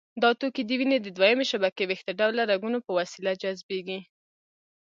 دا 0.21 0.29
توکي 0.39 0.63
د 0.65 0.71
وینې 0.79 0.97
د 1.01 1.07
دویمې 1.17 1.45
شبکې 1.51 1.83
ویښته 1.85 2.11
ډوله 2.19 2.43
رګونو 2.51 2.77
په 2.85 2.91
وسیله 2.99 3.31
جذبېږي. 3.41 3.99